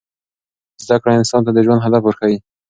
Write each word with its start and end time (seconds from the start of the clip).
زده 0.85 0.97
کړه 1.01 1.11
انسان 1.19 1.41
ته 1.45 1.51
د 1.53 1.59
ژوند 1.65 1.83
هدف 1.85 2.01
ورښيي. 2.03 2.37